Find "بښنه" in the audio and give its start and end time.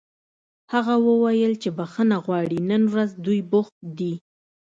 1.77-2.17